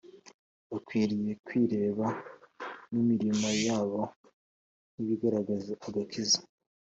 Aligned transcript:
bakwiriyekwireba 0.69 2.07
n'imirimo 2.91 3.49
yabo 3.67 4.01
nk'ibigaragaza 4.91 5.71
agakiza. 5.87 6.39